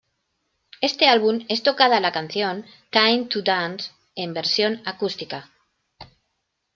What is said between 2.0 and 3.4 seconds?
canción Time